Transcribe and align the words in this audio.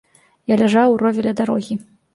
Я 0.53 0.57
ляжаў 0.61 0.89
у 0.97 0.99
рове 1.05 1.29
ля 1.29 1.39
дарогі. 1.45 1.83